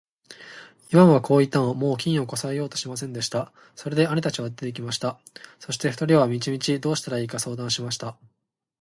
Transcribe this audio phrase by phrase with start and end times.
[0.91, 3.51] イワンはこう言って、もう金をこさえようとはしませんでした。
[3.75, 5.19] それで兄たちは出て行きました。
[5.59, 8.17] そして二人は道々どうしたらいいか相談しました。